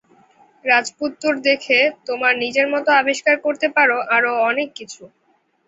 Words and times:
রাজপুত্তুর 0.65 1.35
দেখে 1.41 1.77
তোমার 2.07 2.33
নিজের 2.43 2.67
মতো 2.73 2.89
আবিষ্কার 3.01 3.35
করতে 3.45 3.67
পারো 3.75 3.97
আরও 4.15 4.31
অনেক 4.49 4.69
কিছু। 4.75 5.01